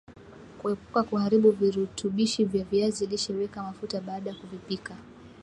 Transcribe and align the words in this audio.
Kuepuka 0.61 1.03
kuharibu 1.03 1.51
virutubishi 1.51 2.45
vya 2.45 2.63
viazi 2.63 3.05
lishe 3.07 3.33
weka 3.33 3.63
mafuta 3.63 4.01
baada 4.01 4.29
ya 4.29 4.35
kuvipika 4.35 4.95